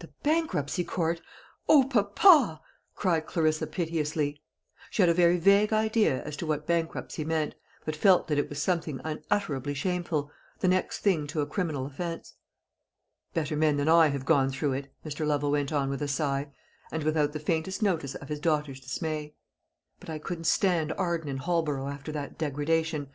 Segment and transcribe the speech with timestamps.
[0.00, 1.22] "The bankruptcy court!
[1.70, 2.60] O, papa!"
[2.94, 4.42] cried Clarissa piteously.
[4.90, 7.54] She had a very vague idea as to what bankruptcy meant,
[7.86, 10.30] but felt that it was something unutterably shameful
[10.60, 12.34] the next thing to a criminal offence.
[13.32, 15.26] "Better men than I have gone through it," Mr.
[15.26, 16.52] Lovel went on with a sigh,
[16.92, 19.34] and without the faintest notice of his daughter's dismay;
[19.98, 23.08] "but I couldn't stand Arden and Holborough after that degradation.